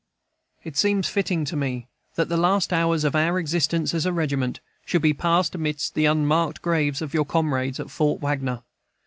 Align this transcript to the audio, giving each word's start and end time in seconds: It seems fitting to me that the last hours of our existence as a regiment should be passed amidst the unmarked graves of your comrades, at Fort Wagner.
It 0.63 0.75
seems 0.77 1.07
fitting 1.07 1.45
to 1.45 1.55
me 1.55 1.85
that 2.15 2.27
the 2.27 2.35
last 2.35 2.73
hours 2.73 3.03
of 3.03 3.15
our 3.15 3.37
existence 3.37 3.93
as 3.93 4.03
a 4.07 4.11
regiment 4.11 4.59
should 4.83 5.03
be 5.03 5.13
passed 5.13 5.53
amidst 5.53 5.93
the 5.93 6.05
unmarked 6.07 6.63
graves 6.63 7.03
of 7.03 7.13
your 7.13 7.23
comrades, 7.23 7.79
at 7.79 7.91
Fort 7.91 8.19
Wagner. 8.19 8.63